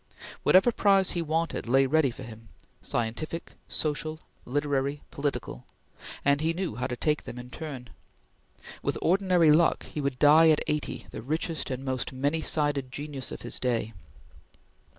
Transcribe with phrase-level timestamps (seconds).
[0.41, 2.49] Whatever prize he wanted lay ready for him
[2.81, 5.63] scientific social, literary, political
[6.25, 7.91] and he knew how to take them in turn.
[8.81, 13.31] With ordinary luck he would die at eighty the richest and most many sided genius
[13.31, 13.93] of his day.